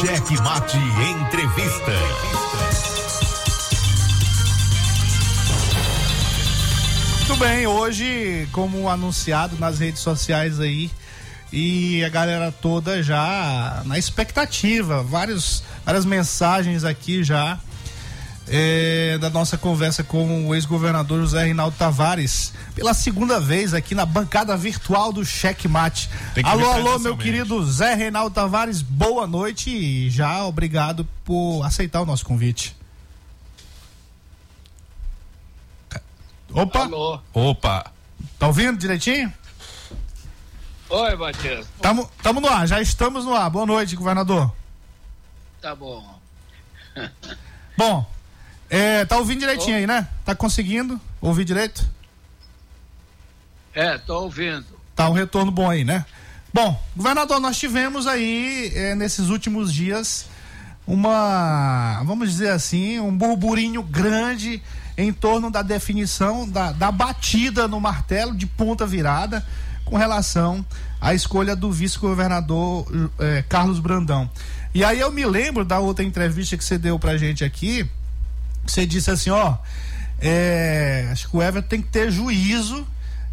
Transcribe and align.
Cheque 0.00 0.40
Mate 0.40 0.78
Entrevista. 0.78 1.92
Muito 7.18 7.36
bem, 7.38 7.66
hoje, 7.66 8.48
como 8.50 8.88
anunciado 8.88 9.58
nas 9.58 9.78
redes 9.78 10.00
sociais 10.00 10.58
aí, 10.58 10.90
e 11.52 12.02
a 12.02 12.08
galera 12.08 12.50
toda 12.50 13.02
já 13.02 13.82
na 13.84 13.98
expectativa, 13.98 15.02
vários, 15.02 15.62
várias 15.84 16.06
mensagens 16.06 16.82
aqui 16.82 17.22
já 17.22 17.58
é, 18.52 19.16
da 19.18 19.30
nossa 19.30 19.56
conversa 19.56 20.02
com 20.02 20.48
o 20.48 20.54
ex-governador 20.54 21.20
José 21.20 21.44
Reinaldo 21.44 21.76
Tavares, 21.76 22.52
pela 22.74 22.92
segunda 22.92 23.38
vez 23.38 23.72
aqui 23.72 23.94
na 23.94 24.04
bancada 24.04 24.56
virtual 24.56 25.12
do 25.12 25.24
Checkmate. 25.24 26.10
Alô, 26.42 26.68
alô, 26.72 26.98
meu 26.98 27.16
querido 27.16 27.64
Zé 27.64 27.94
Reinaldo 27.94 28.34
Tavares, 28.34 28.82
boa 28.82 29.24
noite 29.24 29.70
e 29.70 30.10
já 30.10 30.44
obrigado 30.44 31.08
por 31.24 31.62
aceitar 31.62 32.00
o 32.00 32.06
nosso 32.06 32.24
convite. 32.24 32.76
Opa! 36.52 36.80
Alô. 36.80 37.20
Opa! 37.32 37.92
Tá 38.36 38.48
ouvindo 38.48 38.76
direitinho? 38.76 39.32
Oi, 40.88 41.14
Matias. 41.14 41.68
Tamo, 41.80 42.10
tamo 42.20 42.40
no 42.40 42.48
ar, 42.48 42.66
já 42.66 42.80
estamos 42.80 43.24
no 43.24 43.32
ar. 43.32 43.48
Boa 43.48 43.64
noite, 43.64 43.94
governador. 43.94 44.52
Tá 45.62 45.72
bom. 45.72 46.18
Bom, 47.78 48.10
é, 48.70 49.04
tá 49.04 49.18
ouvindo 49.18 49.40
direitinho 49.40 49.76
aí, 49.76 49.86
né? 49.86 50.08
Tá 50.24 50.34
conseguindo 50.34 51.00
ouvir 51.20 51.44
direito? 51.44 51.84
É, 53.74 53.98
tô 53.98 54.22
ouvindo. 54.22 54.64
Tá 54.94 55.10
um 55.10 55.12
retorno 55.12 55.50
bom 55.50 55.68
aí, 55.68 55.84
né? 55.84 56.06
Bom, 56.54 56.80
governador, 56.96 57.40
nós 57.40 57.58
tivemos 57.58 58.06
aí 58.06 58.72
é, 58.74 58.94
nesses 58.94 59.28
últimos 59.28 59.72
dias 59.72 60.26
uma, 60.86 62.02
vamos 62.04 62.30
dizer 62.30 62.50
assim, 62.50 62.98
um 62.98 63.16
burburinho 63.16 63.82
grande 63.82 64.62
em 64.96 65.12
torno 65.12 65.50
da 65.50 65.62
definição 65.62 66.48
da, 66.48 66.72
da 66.72 66.90
batida 66.90 67.68
no 67.68 67.80
martelo 67.80 68.34
de 68.34 68.46
ponta 68.46 68.86
virada 68.86 69.44
com 69.84 69.96
relação 69.96 70.64
à 71.00 71.14
escolha 71.14 71.56
do 71.56 71.70
vice-governador 71.70 73.10
eh, 73.18 73.44
Carlos 73.48 73.78
Brandão. 73.78 74.30
E 74.74 74.84
aí 74.84 75.00
eu 75.00 75.10
me 75.10 75.24
lembro 75.24 75.64
da 75.64 75.78
outra 75.78 76.04
entrevista 76.04 76.56
que 76.56 76.64
você 76.64 76.76
deu 76.76 76.98
pra 76.98 77.16
gente 77.16 77.44
aqui, 77.44 77.88
você 78.70 78.86
disse 78.86 79.10
assim, 79.10 79.30
ó, 79.30 79.56
é, 80.20 81.08
acho 81.10 81.28
que 81.28 81.36
o 81.36 81.42
Everton 81.42 81.68
tem 81.68 81.82
que 81.82 81.88
ter 81.88 82.10
juízo 82.10 82.86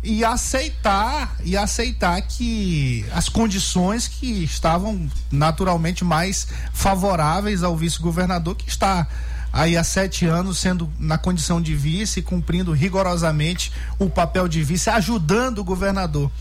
e 0.03 0.23
aceitar 0.23 1.35
e 1.43 1.57
aceitar 1.57 2.21
que 2.21 3.05
as 3.11 3.27
condições 3.27 4.07
que 4.07 4.43
estavam 4.43 5.09
naturalmente 5.31 6.05
mais 6.05 6.47
favoráveis 6.71 7.63
ao 7.63 7.75
vice-governador 7.75 8.55
que 8.55 8.69
está 8.69 9.07
aí 9.51 9.75
há 9.75 9.83
sete 9.83 10.25
anos 10.25 10.59
sendo 10.59 10.91
na 10.99 11.17
condição 11.17 11.61
de 11.61 11.75
vice, 11.75 12.21
cumprindo 12.21 12.71
rigorosamente 12.73 13.71
o 13.97 14.09
papel 14.09 14.47
de 14.47 14.63
vice, 14.63 14.89
ajudando 14.89 15.59
o 15.59 15.63
governador. 15.63 16.31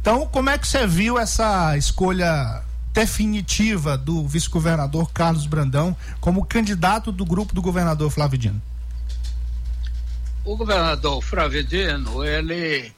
Então, 0.00 0.26
como 0.26 0.50
é 0.50 0.58
que 0.58 0.66
você 0.66 0.86
viu 0.86 1.18
essa 1.18 1.76
escolha 1.76 2.62
definitiva 2.92 3.96
do 3.96 4.26
vice-governador 4.26 5.12
Carlos 5.12 5.46
Brandão 5.46 5.96
como 6.20 6.44
candidato 6.44 7.12
do 7.12 7.24
grupo 7.24 7.54
do 7.54 7.62
governador 7.62 8.10
Flávio 8.10 8.38
Dino? 8.38 8.62
O 10.44 10.56
governador 10.56 11.22
Flávio 11.22 11.62
Dino, 11.62 12.24
ele 12.24 12.92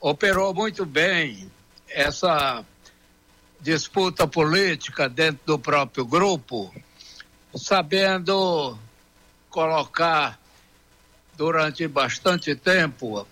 operou 0.00 0.52
muito 0.52 0.84
bem 0.84 1.50
essa 1.88 2.64
disputa 3.60 4.26
política 4.26 5.08
dentro 5.08 5.40
do 5.46 5.58
próprio 5.58 6.04
grupo, 6.04 6.72
sabendo 7.54 8.78
colocar 9.50 10.38
durante 11.36 11.86
bastante 11.88 12.54
tempo 12.54 13.26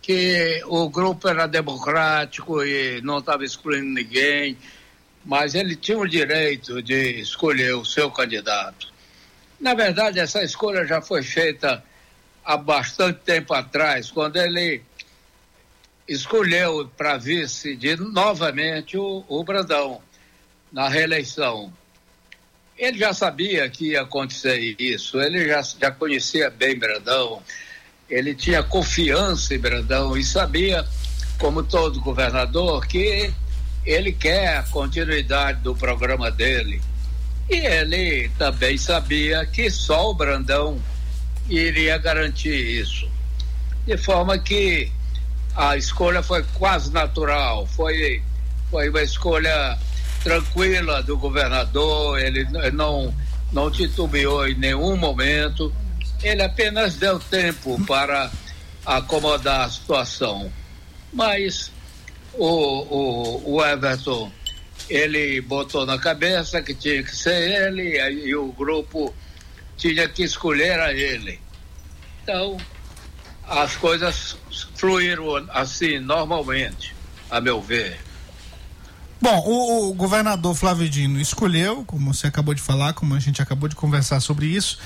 que 0.00 0.60
o 0.66 0.88
grupo 0.88 1.28
era 1.28 1.46
democrático 1.46 2.62
e 2.64 3.00
não 3.02 3.18
estava 3.18 3.44
excluindo 3.44 3.86
ninguém, 3.86 4.58
mas 5.24 5.54
ele 5.54 5.76
tinha 5.76 5.98
o 5.98 6.08
direito 6.08 6.82
de 6.82 7.20
escolher 7.20 7.74
o 7.74 7.84
seu 7.84 8.10
candidato. 8.10 8.92
Na 9.60 9.74
verdade, 9.74 10.18
essa 10.18 10.42
escolha 10.42 10.84
já 10.84 11.00
foi 11.00 11.22
feita 11.22 11.82
há 12.44 12.56
bastante 12.56 13.20
tempo 13.20 13.54
atrás, 13.54 14.10
quando 14.10 14.36
ele 14.36 14.82
escolheu 16.08 16.90
para 16.96 17.16
vice 17.16 17.76
de 17.76 17.96
novamente 17.96 18.96
o, 18.98 19.24
o 19.28 19.44
Brandão 19.44 20.02
na 20.72 20.88
reeleição. 20.88 21.72
Ele 22.76 22.98
já 22.98 23.12
sabia 23.12 23.68
que 23.68 23.90
ia 23.90 24.02
acontecer 24.02 24.74
isso, 24.78 25.20
ele 25.20 25.46
já, 25.46 25.62
já 25.62 25.90
conhecia 25.92 26.50
bem 26.50 26.76
Brandão, 26.76 27.40
ele 28.10 28.34
tinha 28.34 28.62
confiança 28.62 29.54
em 29.54 29.58
Brandão 29.58 30.16
e 30.16 30.24
sabia, 30.24 30.84
como 31.38 31.62
todo 31.62 32.00
governador, 32.00 32.86
que 32.86 33.32
ele 33.84 34.12
quer 34.12 34.58
a 34.58 34.62
continuidade 34.62 35.60
do 35.60 35.74
programa 35.74 36.30
dele. 36.30 36.80
E 37.50 37.56
ele 37.56 38.30
também 38.38 38.78
sabia 38.78 39.44
que 39.44 39.70
só 39.70 40.10
o 40.10 40.14
Brandão 40.14 40.80
iria 41.48 41.98
garantir 41.98 42.80
isso. 42.80 43.08
De 43.86 43.96
forma 43.96 44.38
que 44.38 44.90
a 45.54 45.76
escolha 45.76 46.22
foi 46.22 46.44
quase 46.54 46.92
natural, 46.92 47.66
foi, 47.66 48.22
foi 48.70 48.88
uma 48.88 49.02
escolha 49.02 49.78
tranquila 50.22 51.02
do 51.02 51.18
governador, 51.18 52.18
ele 52.18 52.46
não, 52.72 53.12
não 53.52 53.70
titubeou 53.70 54.46
em 54.46 54.54
nenhum 54.54 54.96
momento, 54.96 55.72
ele 56.22 56.42
apenas 56.42 56.94
deu 56.94 57.18
tempo 57.18 57.84
para 57.84 58.30
acomodar 58.86 59.66
a 59.66 59.70
situação. 59.70 60.50
Mas 61.12 61.72
o, 62.34 62.46
o, 62.46 63.54
o 63.54 63.64
Everton, 63.64 64.30
ele 64.88 65.40
botou 65.40 65.86
na 65.86 65.98
cabeça 65.98 66.62
que 66.62 66.74
tinha 66.74 67.02
que 67.02 67.14
ser 67.14 67.68
ele 67.68 67.98
e 68.26 68.34
o 68.34 68.52
grupo 68.52 69.14
tinha 69.76 70.08
que 70.08 70.22
escolher 70.22 70.78
a 70.80 70.92
ele. 70.92 71.40
Então, 72.22 72.56
as 73.46 73.76
coisas 73.76 74.36
fluíram 74.76 75.24
assim 75.50 75.98
normalmente, 75.98 76.94
a 77.30 77.40
meu 77.40 77.60
ver. 77.60 77.98
Bom, 79.20 79.38
o, 79.46 79.90
o, 79.90 79.94
governador 79.94 80.54
Flávio 80.54 80.88
Dino 80.88 81.20
escolheu, 81.20 81.84
como 81.84 82.12
você 82.12 82.26
acabou 82.26 82.54
de 82.54 82.60
falar, 82.60 82.92
como 82.92 83.14
a 83.14 83.20
gente 83.20 83.40
acabou 83.40 83.68
de 83.68 83.76
conversar 83.76 84.18
sobre 84.18 84.46
isso, 84.46 84.80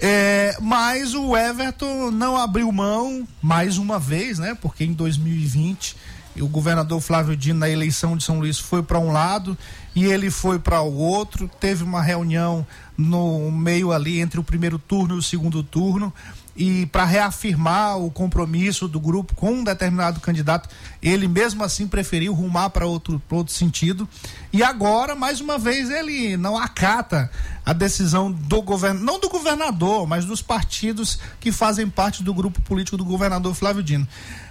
é, 0.00 0.56
mas 0.60 1.14
o 1.14 1.36
Everton 1.36 2.10
não 2.10 2.36
abriu 2.36 2.72
mão 2.72 3.28
mais 3.42 3.76
uma 3.76 3.98
vez, 3.98 4.38
né? 4.38 4.56
Porque 4.60 4.84
em 4.84 4.92
2020 4.94 5.96
o 6.42 6.48
governador 6.48 7.00
Flávio 7.00 7.36
Dino 7.36 7.60
na 7.60 7.68
eleição 7.68 8.16
de 8.16 8.24
São 8.24 8.38
Luís 8.38 8.58
foi 8.58 8.82
para 8.82 8.98
um 8.98 9.12
lado 9.12 9.56
e 9.94 10.04
ele 10.04 10.30
foi 10.30 10.58
para 10.58 10.80
o 10.82 10.94
outro. 10.94 11.48
Teve 11.60 11.84
uma 11.84 12.02
reunião 12.02 12.66
no 12.96 13.50
meio 13.50 13.92
ali 13.92 14.20
entre 14.20 14.40
o 14.40 14.44
primeiro 14.44 14.78
turno 14.78 15.14
e 15.14 15.18
o 15.18 15.22
segundo 15.22 15.62
turno 15.62 16.12
e 16.56 16.86
para 16.86 17.04
reafirmar 17.04 17.98
o 17.98 18.10
compromisso 18.10 18.86
do 18.86 19.00
grupo 19.00 19.34
com 19.34 19.52
um 19.52 19.64
determinado 19.64 20.20
candidato, 20.20 20.68
ele 21.02 21.26
mesmo 21.26 21.64
assim 21.64 21.88
preferiu 21.88 22.32
rumar 22.32 22.70
para 22.70 22.86
outro, 22.86 23.20
outro 23.30 23.52
sentido. 23.52 24.08
E 24.52 24.62
agora, 24.62 25.14
mais 25.16 25.40
uma 25.40 25.58
vez, 25.58 25.90
ele 25.90 26.36
não 26.36 26.56
acata 26.56 27.30
a 27.66 27.72
decisão 27.72 28.30
do 28.30 28.62
governo, 28.62 29.00
não 29.00 29.18
do 29.18 29.28
governador, 29.28 30.06
mas 30.06 30.24
dos 30.24 30.40
partidos 30.40 31.18
que 31.40 31.50
fazem 31.50 31.88
parte 31.88 32.22
do 32.22 32.32
grupo 32.32 32.60
político 32.62 32.96
do 32.96 33.04
governador 33.04 33.54
Flávio 33.54 33.82
Dino. 33.82 34.06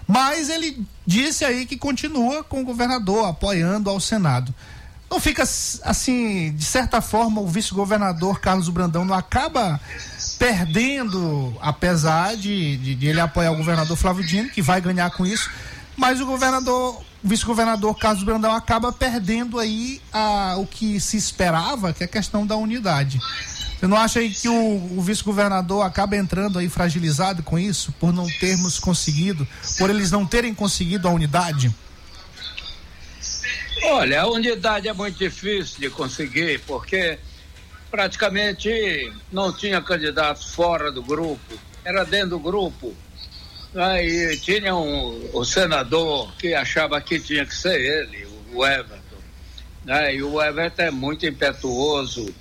Mas 0.06 0.50
ele 0.50 0.86
disse 1.06 1.46
aí 1.46 1.66
que 1.66 1.78
continua 1.78 2.44
com 2.44 2.62
o 2.62 2.66
governador 2.66 3.28
apoiando 3.28 3.90
ao 3.90 4.00
Senado. 4.00 4.54
Não 5.10 5.20
fica 5.20 5.44
assim, 5.44 6.52
de 6.54 6.66
certa 6.66 7.00
forma, 7.00 7.40
o 7.40 7.48
vice-governador 7.48 8.40
Carlos 8.40 8.68
Brandão 8.68 9.06
não 9.06 9.16
acaba 9.16 9.80
perdendo, 10.44 11.56
apesar 11.62 12.36
de, 12.36 12.76
de, 12.76 12.96
de, 12.96 13.08
ele 13.08 13.22
apoiar 13.22 13.52
o 13.52 13.56
governador 13.56 13.96
Flávio 13.96 14.26
Dino, 14.26 14.50
que 14.50 14.62
vai 14.62 14.82
ganhar 14.82 15.10
com 15.12 15.26
isso, 15.26 15.50
mas 15.96 16.20
o 16.20 16.26
governador, 16.26 17.02
vice-governador 17.24 17.98
Carlos 17.98 18.24
Brandão 18.24 18.54
acaba 18.54 18.92
perdendo 18.92 19.58
aí 19.58 20.02
a, 20.12 20.56
o 20.58 20.68
que 20.68 21.00
se 21.00 21.16
esperava, 21.16 21.94
que 21.94 22.04
é 22.04 22.06
a 22.06 22.10
questão 22.10 22.46
da 22.46 22.58
unidade. 22.58 23.22
Você 23.80 23.88
não 23.88 23.96
acha 23.96 24.20
aí 24.20 24.32
que 24.32 24.50
o, 24.50 24.98
o 24.98 25.02
vice-governador 25.02 25.86
acaba 25.86 26.18
entrando 26.18 26.60
aí 26.60 26.68
fragilizado 26.68 27.42
com 27.42 27.58
isso, 27.58 27.94
por 27.94 28.12
não 28.12 28.28
termos 28.42 28.78
conseguido, 28.78 29.48
por 29.78 29.90
eles 29.90 30.12
não 30.12 30.26
terem 30.26 30.54
conseguido 30.54 31.08
a 31.08 31.12
unidade? 31.12 31.74
Olha, 33.86 34.24
a 34.24 34.28
unidade 34.28 34.90
é 34.90 34.94
muito 34.94 35.18
difícil 35.18 35.80
de 35.80 35.90
conseguir, 35.90 36.60
porque 36.68 37.18
praticamente 37.94 39.14
não 39.32 39.56
tinha 39.56 39.80
candidatos 39.80 40.52
fora 40.56 40.92
do 40.92 41.04
grupo, 41.04 41.54
era 41.86 42.04
dentro 42.04 42.30
do 42.32 42.40
grupo. 42.40 42.92
Aí 43.76 44.36
tinha 44.40 44.76
um, 44.76 45.30
o 45.32 45.46
senador 45.46 46.34
que 46.38 46.56
achava 46.56 47.00
que 47.00 47.20
tinha 47.20 47.46
que 47.46 47.54
ser 47.54 47.80
ele, 47.80 48.28
o 48.52 48.66
Everton. 48.66 49.18
Né? 49.86 50.16
E 50.16 50.24
o 50.24 50.42
Everton 50.42 50.82
é 50.82 50.90
muito 50.90 51.28
impetuoso 51.28 52.34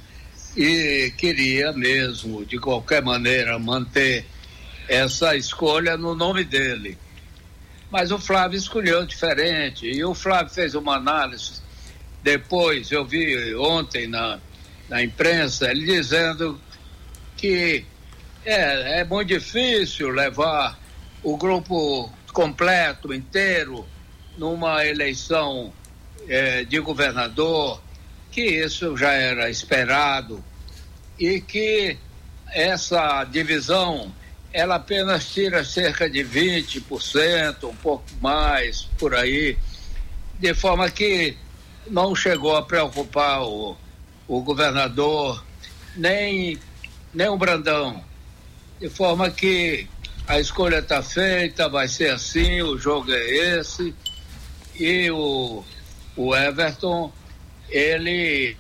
e 0.57 1.13
queria 1.19 1.71
mesmo, 1.75 2.47
de 2.47 2.59
qualquer 2.59 3.03
maneira, 3.03 3.59
manter 3.59 4.25
essa 4.89 5.37
escolha 5.37 5.99
no 5.99 6.15
nome 6.15 6.45
dele. 6.45 6.97
Mas 7.91 8.11
o 8.11 8.19
Flávio 8.19 8.57
escolheu 8.57 9.05
diferente. 9.05 9.87
E 9.87 10.03
o 10.03 10.15
Flávio 10.15 10.55
fez 10.55 10.75
uma 10.75 10.97
análise. 10.97 11.61
Depois, 12.23 12.91
eu 12.91 13.05
vi 13.05 13.55
ontem 13.55 14.07
na, 14.07 14.41
na 14.89 15.03
imprensa, 15.03 15.71
ele 15.71 15.85
dizendo 15.85 16.61
que 17.37 17.85
é, 18.45 19.01
é 19.01 19.05
muito 19.05 19.29
difícil 19.29 20.11
levar 20.11 20.79
o 21.23 21.37
grupo 21.37 22.13
completo, 22.33 23.13
inteiro, 23.13 23.87
numa 24.37 24.85
eleição 24.85 25.73
é, 26.29 26.65
de 26.65 26.79
governador, 26.81 27.81
que 28.31 28.43
isso 28.43 28.97
já 28.97 29.13
era 29.13 29.51
esperado 29.51 30.43
e 31.19 31.41
que 31.41 31.99
essa 32.51 33.25
divisão 33.25 34.13
ela 34.53 34.77
apenas 34.77 35.33
tira 35.33 35.65
cerca 35.65 36.09
de 36.11 36.21
20%, 36.21 37.65
um 37.65 37.75
pouco 37.77 38.05
mais 38.21 38.83
por 38.99 39.15
aí, 39.15 39.57
de 40.39 40.53
forma 40.55 40.91
que 40.91 41.37
não 41.89 42.15
chegou 42.15 42.55
a 42.57 42.63
preocupar 42.63 43.43
o, 43.43 43.77
o 44.37 44.43
governador, 44.43 45.45
nem, 45.97 46.59
nem 47.13 47.29
o 47.29 47.37
Brandão. 47.37 48.03
De 48.81 48.89
forma 48.89 49.31
que 49.31 49.87
a 50.27 50.41
escolha 50.41 50.79
está 50.79 51.03
feita, 51.03 51.69
vai 51.69 51.89
ser 51.89 52.11
assim, 52.11 52.63
o 52.63 52.79
jogo 52.79 53.13
é 53.13 53.59
esse, 53.59 53.95
e 54.75 55.11
o, 55.11 55.65
o 56.17 56.35
Everton, 56.35 57.13
ele, 57.69 58.57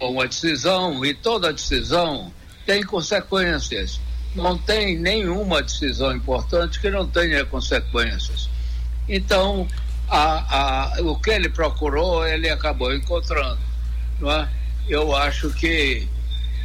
uma 0.00 0.26
decisão, 0.26 1.04
e 1.04 1.14
toda 1.14 1.52
decisão 1.52 2.32
tem 2.64 2.82
consequências 2.82 4.00
não 4.34 4.56
tem 4.56 4.98
nenhuma 4.98 5.62
decisão 5.62 6.14
importante 6.14 6.80
que 6.80 6.90
não 6.90 7.06
tenha 7.06 7.44
consequências. 7.44 8.48
Então, 9.08 9.66
a, 10.08 10.96
a, 10.98 11.02
o 11.02 11.18
que 11.18 11.30
ele 11.30 11.48
procurou, 11.48 12.26
ele 12.26 12.48
acabou 12.48 12.94
encontrando. 12.94 13.67
É? 14.22 14.48
Eu 14.88 15.14
acho 15.14 15.50
que 15.50 16.08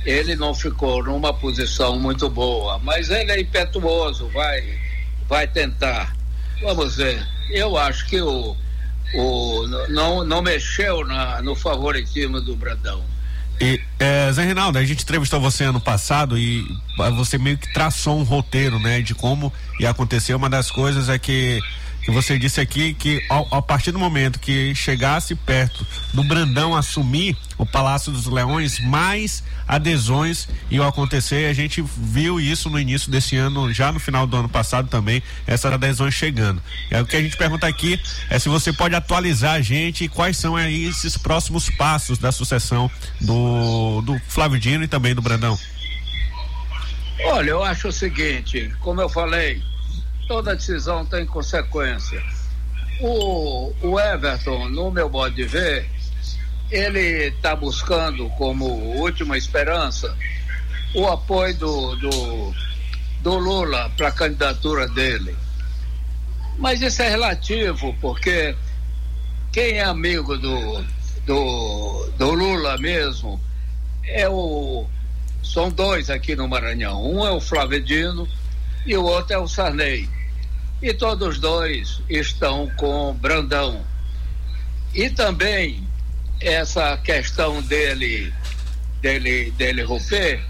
ele 0.06 0.36
não 0.36 0.54
ficou 0.54 1.04
numa 1.04 1.34
posição 1.34 2.00
muito 2.00 2.30
boa, 2.30 2.80
mas 2.80 3.10
ele 3.10 3.32
é 3.32 3.42
impetuoso, 3.42 4.28
vai, 4.30 4.80
vai 5.28 5.48
tentar. 5.48 6.16
Vamos 6.62 6.96
ver. 6.96 7.26
Eu 7.50 7.78
acho 7.78 8.06
que 8.08 8.22
o, 8.22 8.56
o, 9.16 9.68
não, 9.90 10.26
não 10.26 10.42
mexeu 10.42 11.06
na, 11.06 11.42
no 11.42 11.56
favoritismo 11.56 12.42
do 12.42 12.56
Bradão. 12.56 13.04
E, 13.62 13.80
é, 14.00 14.32
Zé 14.32 14.44
Reinaldo, 14.44 14.78
a 14.78 14.84
gente 14.84 15.04
entrevistou 15.04 15.40
você 15.40 15.66
ano 15.66 15.80
passado 15.80 16.38
e 16.38 16.66
você 17.16 17.38
meio 17.38 17.58
que 17.58 17.72
traçou 17.72 18.20
um 18.20 18.24
roteiro, 18.24 18.80
né, 18.80 19.02
de 19.02 19.14
como 19.14 19.54
ia 19.80 19.90
acontecer. 19.90 20.34
Uma 20.34 20.50
das 20.50 20.72
coisas 20.72 21.08
é 21.08 21.20
que 21.20 21.62
que 22.04 22.12
você 22.12 22.38
disse 22.38 22.60
aqui 22.60 22.94
que 22.94 23.24
ao, 23.30 23.48
a 23.50 23.62
partir 23.62 23.92
do 23.92 24.00
momento 24.00 24.40
que 24.40 24.76
chegasse 24.76 25.36
perto 25.36 25.86
do 26.14 26.24
Brandão 26.24 26.76
assumir 26.76 27.38
o 27.58 27.66
Palácio 27.66 28.12
dos 28.12 28.26
Leões, 28.26 28.80
mais 28.80 29.44
adesões 29.68 30.48
iam 30.70 30.86
acontecer. 30.86 31.50
A 31.50 31.54
gente 31.54 31.82
viu 31.82 32.40
isso 32.40 32.70
no 32.70 32.80
início 32.80 33.10
desse 33.10 33.38
ano, 33.38 33.74
já 33.74 33.92
no 33.92 34.00
final 34.00 34.28
do 34.28 34.36
ano 34.36 34.50
passado 34.50 34.90
também, 34.90 35.24
essas 35.48 35.72
adesões 35.72 36.14
chegando. 36.14 36.62
É 36.92 37.02
o 37.02 37.06
que 37.06 37.16
a 37.16 37.22
gente 37.22 37.38
pergunta 37.38 37.68
aqui 37.68 38.00
é 38.30 38.38
se 38.38 38.50
você 38.50 38.74
pode 38.74 38.96
atualizar 38.96 39.54
a 39.54 39.62
gente 39.62 40.04
e 40.04 40.10
quais 40.10 40.36
são 40.36 40.56
aí 40.56 40.86
esses 40.86 41.18
próximos 41.18 41.70
passos 41.70 42.18
da 42.18 42.32
sucessão 42.32 42.92
do, 43.22 44.02
do 44.02 44.20
Flávio 44.28 44.60
Dino 44.60 44.84
e 44.84 44.88
também 44.88 45.16
do 45.16 45.22
Brandão. 45.22 45.58
Olha, 47.26 47.52
eu 47.52 47.64
acho 47.64 47.88
o 47.88 47.92
seguinte, 47.92 48.74
como 48.82 49.00
eu 49.00 49.08
falei, 49.08 49.62
toda 50.34 50.56
decisão 50.56 51.06
tem 51.06 51.28
consequência. 51.28 52.20
O, 53.00 53.72
o 53.84 54.00
Everton, 54.00 54.68
no 54.70 54.90
meu 54.90 55.08
modo 55.08 55.36
de 55.36 55.44
ver, 55.44 55.88
ele 56.72 57.28
está 57.28 57.56
buscando 57.56 58.28
como 58.32 58.66
última 58.66 59.38
esperança 59.38 60.18
o 60.96 61.06
apoio 61.06 61.56
do, 61.56 61.96
do, 61.98 62.56
do 63.22 63.38
Lula 63.38 63.92
para 63.96 64.08
a 64.08 64.12
candidatura 64.12 64.88
dele. 64.88 65.38
Mas 66.58 66.82
isso 66.82 67.04
é 67.04 67.10
relativo, 67.10 67.96
porque 68.02 68.56
quem 69.52 69.78
é 69.78 69.84
amigo 69.84 70.36
do, 70.36 70.84
do, 71.28 72.10
do 72.18 72.32
Lula 72.32 72.76
mesmo 72.80 73.40
é 74.04 74.28
o. 74.28 74.88
São 75.44 75.70
dois 75.70 76.10
aqui 76.10 76.36
no 76.36 76.48
Maranhão. 76.48 77.06
Um 77.06 77.24
é 77.24 77.30
o 77.30 77.40
Flávio 77.40 77.84
Dino 77.84 78.28
e 78.84 78.98
o 78.98 79.04
outro 79.04 79.36
é 79.36 79.38
o 79.38 79.48
Sarney. 79.48 80.10
E 80.82 80.94
todos 80.94 81.40
dois 81.40 82.02
estão 82.10 82.70
com 82.76 83.14
Brandão. 83.14 83.86
E 84.94 85.10
também 85.10 85.88
essa 86.42 86.98
questão 86.98 87.62
dele, 87.62 88.34
dele, 89.02 89.52
dele 89.52 89.84
romper 89.84 90.44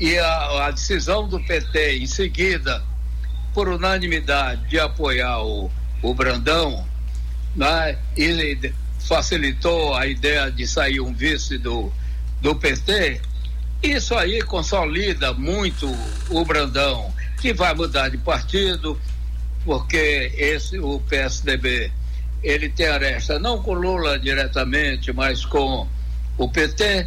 e 0.00 0.18
a, 0.18 0.66
a 0.66 0.70
decisão 0.70 1.28
do 1.28 1.38
PT 1.40 1.98
em 1.98 2.06
seguida, 2.06 2.82
por 3.54 3.68
unanimidade, 3.68 4.68
de 4.68 4.80
apoiar 4.80 5.44
o, 5.44 5.70
o 6.02 6.14
Brandão, 6.14 6.86
né? 7.54 7.98
e 8.16 8.72
facilitou 9.06 9.94
a 9.94 10.06
ideia 10.06 10.50
de 10.50 10.66
sair 10.66 11.00
um 11.00 11.12
vice 11.12 11.58
do, 11.58 11.92
do 12.40 12.54
PT, 12.54 13.20
isso 13.82 14.14
aí 14.14 14.40
consolida 14.42 15.32
muito 15.34 15.88
o 16.30 16.44
Brandão 16.44 17.12
que 17.40 17.52
vai 17.52 17.74
mudar 17.74 18.08
de 18.08 18.18
partido, 18.18 18.98
porque 19.64 20.32
esse, 20.36 20.78
o 20.78 21.00
PSDB, 21.00 21.90
ele 22.42 22.68
tem 22.68 22.86
aresta 22.86 23.38
não 23.38 23.62
com 23.62 23.74
Lula 23.74 24.18
diretamente, 24.18 25.12
mas 25.12 25.44
com 25.44 25.86
o 26.36 26.48
PT, 26.48 27.06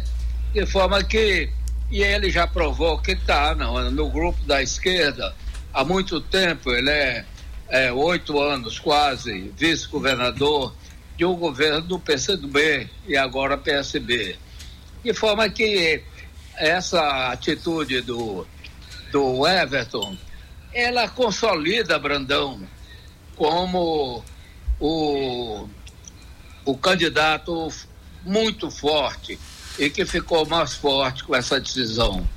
de 0.52 0.66
forma 0.66 1.02
que, 1.04 1.50
e 1.90 2.02
ele 2.02 2.30
já 2.30 2.46
provou 2.46 2.98
que 2.98 3.12
está 3.12 3.54
no, 3.54 4.10
grupo 4.10 4.42
da 4.46 4.62
esquerda 4.62 5.34
há 5.72 5.84
muito 5.84 6.20
tempo, 6.20 6.70
ele 6.70 6.90
é, 6.90 7.24
é 7.68 7.92
oito 7.92 8.40
anos 8.40 8.78
quase 8.78 9.52
vice-governador 9.56 10.74
de 11.16 11.24
um 11.24 11.34
governo 11.34 11.82
do 11.82 11.98
PCdoB 11.98 12.88
e 13.06 13.16
agora 13.16 13.58
PSB. 13.58 14.36
De 15.04 15.12
forma 15.12 15.48
que 15.48 16.02
essa 16.56 17.30
atitude 17.30 18.00
do, 18.00 18.46
do 19.12 19.46
Everton 19.46 20.16
ela 20.76 21.08
consolida 21.08 21.98
Brandão 21.98 22.60
como 23.34 24.22
o, 24.78 25.66
o 26.66 26.76
candidato 26.76 27.72
muito 28.22 28.70
forte 28.70 29.38
e 29.78 29.88
que 29.88 30.04
ficou 30.04 30.44
mais 30.44 30.74
forte 30.74 31.24
com 31.24 31.34
essa 31.34 31.58
decisão. 31.58 32.28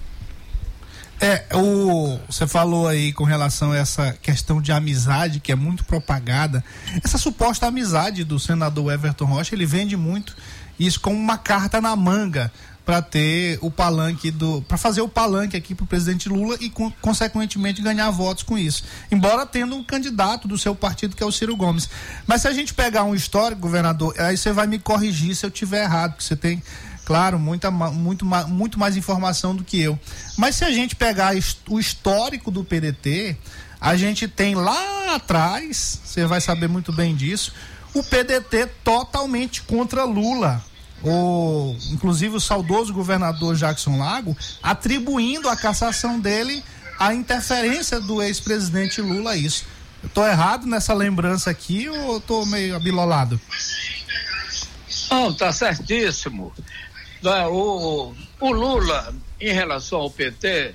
É, 1.20 1.54
o, 1.54 2.18
você 2.30 2.48
falou 2.48 2.88
aí 2.88 3.12
com 3.12 3.26
relação 3.26 3.74
a 3.74 3.78
essa 3.78 4.14
questão 4.14 4.62
de 4.62 4.72
amizade 4.72 5.42
que 5.42 5.52
é 5.52 5.56
muito 5.56 5.84
propagada. 5.84 6.64
Essa 7.04 7.18
suposta 7.18 7.68
amizade 7.68 8.24
do 8.24 8.40
senador 8.40 8.94
Everton 8.94 9.26
Rocha, 9.26 9.54
ele 9.54 9.66
vende 9.66 9.98
muito 9.98 10.34
isso 10.80 11.02
como 11.02 11.18
uma 11.18 11.38
carta 11.38 11.82
na 11.82 11.94
manga 11.94 12.50
para 12.90 13.04
ter 13.04 13.60
o 13.62 13.70
palanque 13.70 14.32
do. 14.32 14.64
para 14.64 14.76
fazer 14.76 15.02
o 15.02 15.08
palanque 15.08 15.56
aqui 15.56 15.76
para 15.76 15.84
o 15.84 15.88
presidente 15.88 16.28
Lula 16.28 16.58
e, 16.60 16.72
consequentemente, 17.00 17.84
ganhar 17.84 18.10
votos 18.10 18.42
com 18.42 18.58
isso. 18.58 18.84
Embora 19.12 19.46
tendo 19.46 19.76
um 19.76 19.84
candidato 19.84 20.48
do 20.48 20.58
seu 20.58 20.74
partido, 20.74 21.16
que 21.16 21.22
é 21.22 21.26
o 21.26 21.32
Ciro 21.32 21.56
Gomes. 21.56 21.88
Mas 22.26 22.42
se 22.42 22.48
a 22.48 22.52
gente 22.52 22.74
pegar 22.74 23.04
um 23.04 23.14
histórico, 23.14 23.62
governador, 23.62 24.16
aí 24.20 24.36
você 24.36 24.52
vai 24.52 24.66
me 24.66 24.80
corrigir 24.80 25.36
se 25.36 25.46
eu 25.46 25.52
tiver 25.52 25.84
errado, 25.84 26.14
porque 26.14 26.24
você 26.24 26.36
tem 26.36 26.64
claro, 27.06 27.38
muita, 27.38 27.70
muito, 27.70 28.26
muito 28.26 28.80
mais 28.80 28.98
informação 28.98 29.56
do 29.56 29.64
que 29.64 29.80
eu. 29.80 30.00
Mas 30.36 30.56
se 30.56 30.66
a 30.66 30.72
gente 30.72 30.96
pegar 30.96 31.36
o 31.70 31.80
histórico 31.80 32.50
do 32.50 32.64
PDT, 32.64 33.38
a 33.80 33.96
gente 33.96 34.28
tem 34.28 34.56
lá 34.56 35.14
atrás, 35.14 36.00
você 36.04 36.26
vai 36.26 36.42
saber 36.42 36.68
muito 36.68 36.92
bem 36.92 37.16
disso, 37.16 37.54
o 37.94 38.04
PDT 38.04 38.66
totalmente 38.84 39.62
contra 39.62 40.06
Lula 40.06 40.68
o, 41.04 41.76
inclusive 41.92 42.36
o 42.36 42.40
saudoso 42.40 42.94
governador 42.94 43.56
Jackson 43.56 43.98
Lago, 43.98 44.36
atribuindo 44.62 45.48
a 45.48 45.56
cassação 45.56 46.20
dele 46.20 46.64
à 47.00 47.14
interferência 47.14 48.00
do 48.00 48.22
ex-presidente 48.22 49.02
Lula 49.02 49.36
isso. 49.36 49.66
Eu 50.04 50.10
tô 50.10 50.26
errado 50.26 50.66
nessa 50.66 50.94
lembrança 50.94 51.50
aqui 51.50 51.90
ou 51.90 52.20
tô 52.20 52.46
meio 52.46 52.76
abilolado? 52.76 53.40
Não, 55.10 55.34
tá 55.34 55.52
certíssimo. 55.52 56.54
O, 57.52 58.14
o 58.40 58.52
Lula, 58.52 59.14
em 59.42 59.52
relação 59.52 60.00
ao 60.00 60.10
PT, 60.10 60.74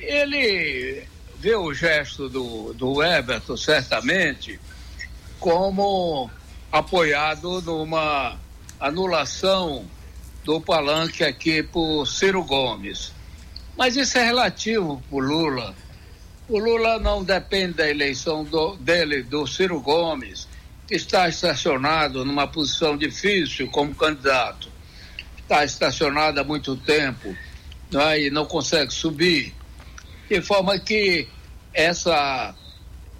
ele 0.00 1.06
vê 1.38 1.54
o 1.54 1.72
gesto 1.74 2.28
do, 2.28 2.72
do 2.72 3.02
Everton, 3.02 3.56
certamente, 3.56 4.58
como 5.38 6.30
apoiado 6.72 7.60
numa 7.62 8.36
anulação 8.80 9.84
do 10.44 10.60
palanque 10.60 11.24
aqui 11.24 11.62
por 11.62 12.06
Ciro 12.06 12.42
Gomes. 12.44 13.12
Mas 13.76 13.96
isso 13.96 14.16
é 14.18 14.24
relativo 14.24 15.02
para 15.08 15.16
o 15.16 15.20
Lula. 15.20 15.74
O 16.48 16.58
Lula 16.58 16.98
não 16.98 17.22
depende 17.22 17.74
da 17.74 17.88
eleição 17.88 18.44
do, 18.44 18.76
dele, 18.76 19.22
do 19.22 19.46
Ciro 19.46 19.80
Gomes, 19.80 20.48
que 20.86 20.94
está 20.94 21.28
estacionado 21.28 22.24
numa 22.24 22.46
posição 22.46 22.96
difícil 22.96 23.70
como 23.70 23.94
candidato. 23.94 24.70
Está 25.38 25.64
estacionado 25.64 26.40
há 26.40 26.44
muito 26.44 26.76
tempo 26.76 27.36
é? 27.94 28.22
e 28.22 28.30
não 28.30 28.46
consegue 28.46 28.92
subir. 28.92 29.54
De 30.28 30.40
forma 30.40 30.78
que 30.78 31.28
essa, 31.74 32.54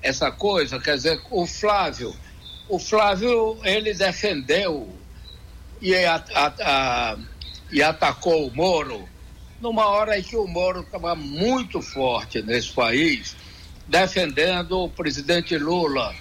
essa 0.02 0.30
coisa, 0.30 0.80
quer 0.80 0.96
dizer, 0.96 1.20
o 1.30 1.46
Flávio, 1.46 2.14
o 2.68 2.78
Flávio, 2.78 3.58
ele 3.62 3.94
defendeu 3.94 4.97
e, 5.80 5.94
a, 5.94 6.24
a, 6.34 6.52
a, 6.60 7.18
e 7.70 7.82
atacou 7.82 8.46
o 8.48 8.54
Moro 8.54 9.08
numa 9.60 9.86
hora 9.86 10.18
em 10.18 10.22
que 10.22 10.36
o 10.36 10.46
Moro 10.46 10.80
estava 10.80 11.14
muito 11.14 11.82
forte 11.82 12.40
nesse 12.42 12.70
país, 12.70 13.36
defendendo 13.86 14.84
o 14.84 14.88
presidente 14.88 15.56
Lula. 15.56 16.14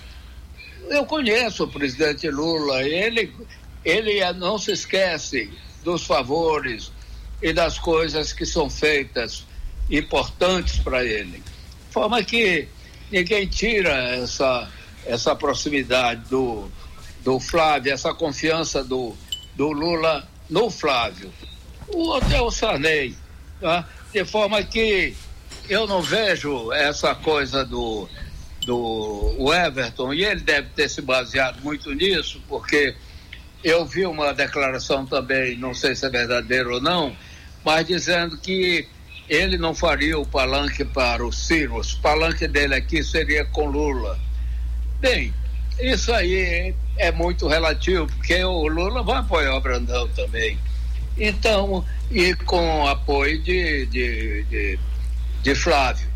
Eu 0.90 1.06
conheço 1.06 1.66
o 1.66 1.68
presidente 1.68 2.30
Lula, 2.30 2.82
ele, 2.84 3.32
ele 3.86 4.34
não 4.34 4.58
se 4.58 4.72
esquece 4.72 5.52
dos 5.84 6.04
favores 6.04 6.92
e 7.42 7.54
das 7.54 7.78
coisas 7.78 8.34
que 8.34 8.46
são 8.46 8.70
feitas 8.70 9.46
importantes 9.90 10.80
para 10.80 11.04
ele. 11.04 11.44
De 11.88 11.94
forma 11.94 12.24
que 12.24 12.68
ninguém 13.12 13.48
tira 13.48 14.16
essa, 14.16 14.70
essa 15.06 15.36
proximidade 15.36 16.22
do, 16.30 16.70
do 17.24 17.40
Flávio, 17.40 17.94
essa 17.94 18.14
confiança 18.14 18.84
do, 18.84 19.16
do 19.58 19.72
Lula 19.72 20.26
no 20.50 20.70
Flávio. 20.70 21.34
O 21.90 22.18
é 22.32 22.40
o 22.40 22.52
Sarney, 22.52 23.16
tá? 23.60 23.86
de 24.14 24.24
forma 24.24 24.64
que 24.64 25.16
eu 25.68 25.88
não 25.88 26.02
vejo 26.02 26.72
essa 26.72 27.16
coisa 27.16 27.66
do, 27.66 28.08
do 28.66 29.54
Everton, 29.54 30.14
e 30.14 30.24
ele 30.24 30.42
deve 30.42 30.70
ter 30.70 30.88
se 30.90 31.02
baseado 31.02 31.60
muito 31.62 31.92
nisso, 31.94 32.42
porque 32.48 32.96
eu 33.64 33.86
vi 33.86 34.06
uma 34.06 34.34
declaração 34.34 35.06
também, 35.06 35.58
não 35.58 35.74
sei 35.74 35.96
se 35.96 36.06
é 36.06 36.10
verdadeira 36.10 36.70
ou 36.70 36.80
não, 36.80 37.16
mas 37.66 37.88
dizendo 37.88 38.38
que 38.38 38.88
ele 39.28 39.58
não 39.58 39.74
faria 39.74 40.18
o 40.18 40.26
palanque 40.26 40.86
para 40.86 41.26
o 41.26 41.34
Ciro, 41.34 41.82
o 41.82 42.02
palanque 42.02 42.48
dele 42.48 42.76
aqui 42.76 43.04
seria 43.04 43.44
com 43.44 43.66
Lula. 43.66 44.18
Bem, 45.00 45.34
isso 45.80 46.12
aí 46.14 46.74
é 46.98 47.12
muito 47.12 47.48
relativo, 47.48 48.08
porque 48.08 48.44
o 48.44 48.68
Lula 48.68 49.04
vai 49.04 49.18
apoiar 49.18 49.56
o 49.56 49.62
Brandão 49.62 50.08
também. 50.10 50.58
Então, 51.18 51.86
e 52.12 52.34
com 52.34 52.88
apoio 52.88 53.42
de, 53.42 53.86
de, 53.88 54.44
de, 54.44 54.80
de 55.44 55.56
Flávio. 55.56 56.08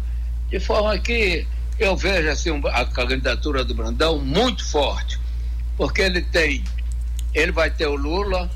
De 0.50 0.60
forma 0.60 0.98
que 0.98 1.46
eu 1.80 1.96
vejo 1.96 2.30
assim, 2.30 2.62
a 2.72 2.86
candidatura 2.86 3.64
do 3.64 3.74
Brandão 3.74 4.20
muito 4.20 4.66
forte, 4.66 5.20
porque 5.78 6.02
ele 6.02 6.22
tem, 6.22 6.64
ele 7.34 7.52
vai 7.52 7.72
ter 7.72 7.88
o 7.88 7.96
Lula, 7.96 8.50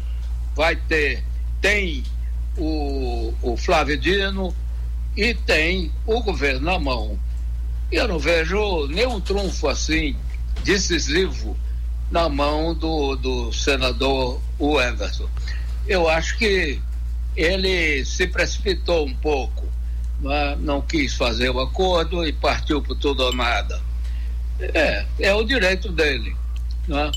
vai 0.55 0.75
ter, 0.75 1.23
tem 1.61 2.03
o, 2.57 3.33
o 3.41 3.57
Flávio 3.57 3.97
Dino 3.97 4.55
e 5.15 5.33
tem 5.33 5.91
o 6.05 6.21
governo 6.21 6.61
na 6.61 6.79
mão. 6.79 7.19
Eu 7.91 8.07
não 8.07 8.19
vejo 8.19 8.87
nenhum 8.87 9.19
trunfo 9.21 9.67
assim 9.67 10.15
decisivo 10.65 11.55
na 12.11 12.27
mão 12.27 12.73
do, 12.73 13.15
do 13.15 13.53
senador 13.53 14.41
Everton. 14.59 15.29
Eu 15.87 16.09
acho 16.09 16.37
que 16.37 16.81
ele 17.37 18.03
se 18.03 18.27
precipitou 18.27 19.05
um 19.05 19.13
pouco, 19.13 19.67
não, 20.19 20.31
é? 20.31 20.55
não 20.55 20.81
quis 20.81 21.13
fazer 21.13 21.49
o 21.49 21.59
acordo 21.59 22.25
e 22.25 22.33
partiu 22.33 22.81
por 22.81 22.97
tudo 22.97 23.23
ou 23.23 23.35
nada. 23.35 23.79
É, 24.59 25.05
é 25.19 25.33
o 25.33 25.43
direito 25.43 25.91
dele, 25.91 26.35
não 26.87 26.99
é? 26.99 27.11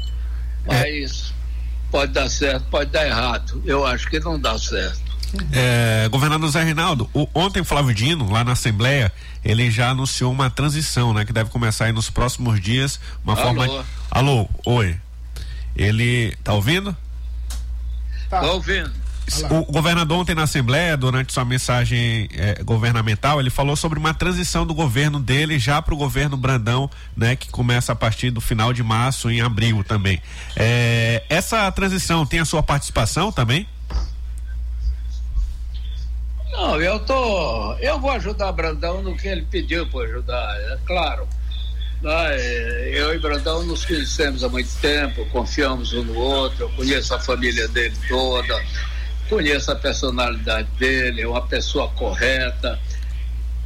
mas 0.66 1.30
é. 1.30 1.90
pode 1.90 2.12
dar 2.12 2.28
certo, 2.28 2.66
pode 2.68 2.90
dar 2.90 3.06
errado. 3.06 3.62
Eu 3.64 3.86
acho 3.86 4.08
que 4.10 4.20
não 4.20 4.38
dá 4.38 4.58
certo. 4.58 5.07
É, 5.52 6.08
governador 6.10 6.48
Zé 6.50 6.62
Reinaldo, 6.62 7.08
o, 7.12 7.28
ontem 7.34 7.62
Flávio 7.62 7.94
Dino, 7.94 8.30
lá 8.30 8.42
na 8.44 8.52
Assembleia, 8.52 9.12
ele 9.44 9.70
já 9.70 9.90
anunciou 9.90 10.32
uma 10.32 10.48
transição, 10.48 11.12
né? 11.12 11.24
Que 11.24 11.32
deve 11.32 11.50
começar 11.50 11.86
aí 11.86 11.92
nos 11.92 12.08
próximos 12.08 12.60
dias, 12.60 12.98
uma 13.24 13.34
Alô. 13.34 13.42
forma... 13.42 13.84
Alô, 14.10 14.48
oi. 14.64 14.96
Ele, 15.76 16.34
tá 16.42 16.54
ouvindo? 16.54 16.96
Tá 18.28 18.40
ouvindo. 18.42 18.90
O 19.50 19.70
governador 19.70 20.18
ontem 20.18 20.34
na 20.34 20.44
Assembleia, 20.44 20.96
durante 20.96 21.32
sua 21.32 21.44
mensagem 21.44 22.28
eh, 22.32 22.62
governamental, 22.64 23.38
ele 23.38 23.50
falou 23.50 23.76
sobre 23.76 23.98
uma 23.98 24.14
transição 24.14 24.66
do 24.66 24.74
governo 24.74 25.20
dele 25.20 25.58
já 25.58 25.82
para 25.82 25.92
o 25.92 25.96
governo 25.96 26.36
Brandão, 26.36 26.90
né, 27.14 27.36
que 27.36 27.50
começa 27.50 27.92
a 27.92 27.94
partir 27.94 28.30
do 28.30 28.40
final 28.40 28.72
de 28.72 28.82
março, 28.82 29.30
em 29.30 29.42
abril 29.42 29.84
também. 29.84 30.20
Eh, 30.56 31.22
essa 31.28 31.70
transição 31.72 32.24
tem 32.24 32.40
a 32.40 32.44
sua 32.44 32.62
participação 32.62 33.30
também? 33.30 33.66
Não, 36.78 36.84
eu 36.84 37.00
tô. 37.00 37.74
Eu 37.80 37.98
vou 37.98 38.12
ajudar 38.12 38.52
Brandão 38.52 39.02
no 39.02 39.16
que 39.16 39.26
ele 39.26 39.42
pediu 39.42 39.84
para 39.88 40.04
ajudar, 40.04 40.56
é 40.60 40.78
claro. 40.86 41.28
Eu 42.92 43.12
e 43.12 43.18
Brandão 43.18 43.64
nos 43.64 43.84
conhecemos 43.84 44.44
há 44.44 44.48
muito 44.48 44.72
tempo, 44.80 45.26
confiamos 45.30 45.92
um 45.92 46.04
no 46.04 46.14
outro, 46.14 46.66
eu 46.66 46.70
conheço 46.70 47.12
a 47.12 47.18
família 47.18 47.66
dele 47.66 47.96
toda, 48.08 48.64
conheço 49.28 49.72
a 49.72 49.74
personalidade 49.74 50.68
dele, 50.78 51.22
é 51.22 51.26
uma 51.26 51.44
pessoa 51.44 51.88
correta, 51.88 52.78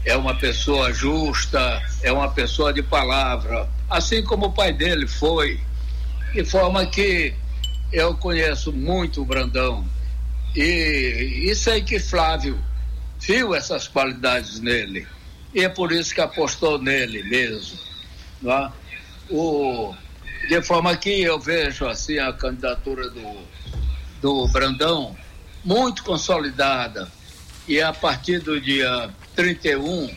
é 0.07 0.17
uma 0.17 0.35
pessoa 0.35 0.91
justa, 0.95 1.83
é 2.03 2.11
uma 2.11 2.31
pessoa 2.31 2.73
de 2.73 2.83
palavra, 2.83 3.69
assim 3.91 4.23
como 4.23 4.47
o 4.47 4.53
pai 4.53 4.73
dele 4.73 5.07
foi, 5.07 5.61
de 6.33 6.43
forma 6.47 6.87
que 6.87 7.35
eu 7.93 8.17
conheço 8.17 8.73
muito 8.73 9.21
o 9.21 9.27
Brandão. 9.27 9.85
E, 10.57 11.51
e 11.51 11.55
sei 11.55 11.83
que 11.83 11.99
Flávio 11.99 12.72
viu 13.27 13.55
essas 13.55 13.89
qualidades 13.89 14.61
nele. 14.61 15.07
E 15.55 15.63
é 15.63 15.69
por 15.69 15.93
isso 15.93 16.15
que 16.15 16.21
apostou 16.21 16.79
nele 16.79 17.23
mesmo. 17.23 17.79
É? 18.45 18.73
o, 19.31 19.95
de 20.49 20.61
forma 20.63 20.97
que 20.97 21.23
eu 21.23 21.39
vejo 21.39 21.87
assim 21.87 22.19
a 22.19 22.33
candidatura 22.33 23.09
do, 23.09 23.37
do 24.21 24.49
Brandão 24.49 25.17
muito 25.65 26.03
consolidada. 26.03 27.09
E 27.69 27.81
a 27.81 27.93
partir 27.93 28.41
do 28.41 28.61
dia 28.61 29.11
31 29.37 30.13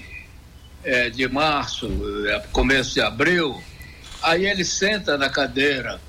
é, 0.83 1.09
de 1.09 1.27
março, 1.27 1.87
é, 2.27 2.39
começo 2.51 2.95
de 2.95 3.01
abril, 3.01 3.61
aí 4.23 4.45
ele 4.45 4.65
senta 4.65 5.17
na 5.17 5.29
cadeira 5.29 6.01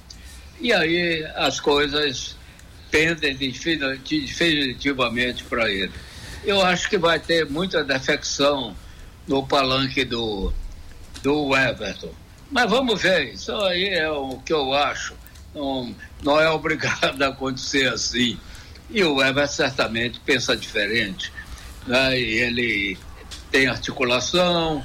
e 0.58 0.72
aí 0.72 1.22
as 1.34 1.60
coisas 1.60 2.34
pendem 2.90 3.36
definitivamente 3.36 5.44
para 5.44 5.70
ele. 5.70 5.92
Eu 6.46 6.64
acho 6.64 6.88
que 6.88 6.96
vai 6.96 7.18
ter 7.18 7.44
muita 7.50 7.82
defecção 7.82 8.74
no 9.26 9.44
palanque 9.44 10.04
do, 10.04 10.52
do 11.20 11.56
Everton. 11.56 12.12
Mas 12.50 12.70
vamos 12.70 13.02
ver, 13.02 13.34
isso 13.34 13.52
aí 13.52 13.88
é 13.88 14.08
o 14.08 14.38
que 14.38 14.52
eu 14.52 14.72
acho. 14.72 15.14
Não, 15.52 15.92
não 16.22 16.40
é 16.40 16.48
obrigado 16.50 17.20
a 17.20 17.28
acontecer 17.28 17.88
assim. 17.92 18.38
E 18.88 19.02
o 19.02 19.20
Everton 19.20 19.52
certamente 19.52 20.20
pensa 20.20 20.56
diferente. 20.56 21.32
Né? 21.84 22.20
E 22.20 22.38
ele 22.38 22.98
tem 23.50 23.66
articulação, 23.66 24.84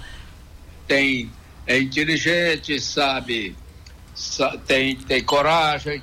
tem, 0.87 1.31
é 1.67 1.79
inteligente, 1.79 2.79
sabe, 2.79 3.55
sabe 4.15 4.57
tem, 4.65 4.95
tem 4.95 5.23
coragem, 5.23 6.01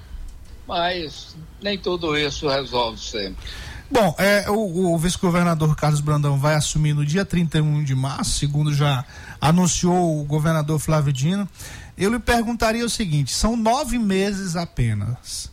mas 0.68 1.36
nem 1.60 1.76
tudo 1.76 2.16
isso 2.16 2.48
resolve 2.48 3.00
sempre. 3.00 3.44
Bom, 3.90 4.14
é, 4.18 4.50
o, 4.50 4.92
o 4.92 4.98
vice-governador 4.98 5.74
Carlos 5.74 6.02
Brandão 6.02 6.38
vai 6.38 6.54
assumir 6.54 6.92
no 6.92 7.06
dia 7.06 7.24
31 7.24 7.82
de 7.82 7.94
março, 7.94 8.38
segundo 8.38 8.72
já 8.72 9.02
anunciou 9.40 10.20
o 10.20 10.24
governador 10.24 10.78
Flávio 10.78 11.10
Dino. 11.10 11.48
Eu 11.96 12.12
lhe 12.12 12.18
perguntaria 12.18 12.84
o 12.84 12.90
seguinte: 12.90 13.34
são 13.34 13.56
nove 13.56 13.98
meses 13.98 14.56
apenas. 14.56 15.50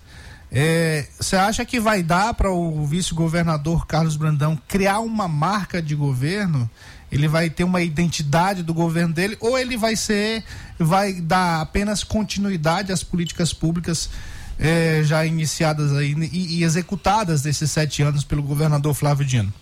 É, 0.51 1.07
você 1.19 1.37
é, 1.37 1.39
acha 1.39 1.65
que 1.65 1.79
vai 1.79 2.03
dar 2.03 2.33
para 2.33 2.51
o 2.51 2.85
vice-governador 2.85 3.87
Carlos 3.87 4.17
Brandão 4.17 4.59
criar 4.67 4.99
uma 4.99 5.27
marca 5.27 5.81
de 5.81 5.95
governo? 5.95 6.69
Ele 7.11 7.29
vai 7.29 7.49
ter 7.49 7.63
uma 7.63 7.81
identidade 7.81 8.63
do 8.63 8.73
governo 8.73 9.13
dele 9.13 9.37
ou 9.39 9.57
ele 9.57 9.77
vai 9.77 9.95
ser, 9.95 10.43
vai 10.77 11.13
dar 11.13 11.61
apenas 11.61 12.03
continuidade 12.03 12.91
às 12.91 13.03
políticas 13.03 13.53
públicas 13.53 14.09
é, 14.59 15.01
já 15.03 15.25
iniciadas 15.25 15.93
aí 15.93 16.13
e, 16.13 16.59
e, 16.59 16.63
executadas 16.63 17.43
nesses 17.43 17.71
sete 17.71 18.01
anos 18.01 18.23
pelo 18.23 18.41
governador 18.41 18.93
Flávio 18.93 19.25
Dino? 19.25 19.53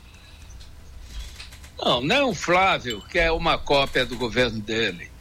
Não, 1.77 2.01
não 2.01 2.15
é 2.15 2.23
o 2.23 2.33
Flávio 2.33 3.01
que 3.09 3.19
é 3.19 3.31
uma 3.31 3.57
cópia 3.57 4.05
do 4.05 4.15
governo 4.15 4.59
dele. 4.59 5.12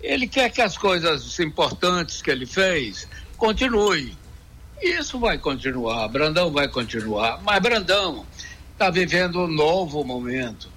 Ele 0.00 0.26
quer 0.26 0.50
que 0.50 0.60
as 0.60 0.76
coisas 0.76 1.38
importantes 1.40 2.20
que 2.20 2.30
ele 2.30 2.46
fez 2.46 3.08
continuem. 3.36 4.16
Isso 4.82 5.18
vai 5.18 5.38
continuar, 5.38 6.06
Brandão 6.08 6.52
vai 6.52 6.68
continuar, 6.68 7.40
mas 7.42 7.62
Brandão 7.62 8.26
está 8.72 8.90
vivendo 8.90 9.40
um 9.40 9.48
novo 9.48 10.04
momento. 10.04 10.68